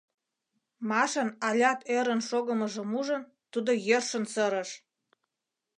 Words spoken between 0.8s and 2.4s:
—Машан алят ӧрын